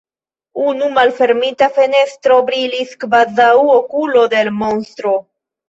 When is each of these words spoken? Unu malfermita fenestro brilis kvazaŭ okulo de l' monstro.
Unu 0.69 0.87
malfermita 0.95 1.67
fenestro 1.75 2.39
brilis 2.49 2.97
kvazaŭ 3.05 3.53
okulo 3.77 4.27
de 4.35 4.45
l' 4.51 4.59
monstro. 4.65 5.17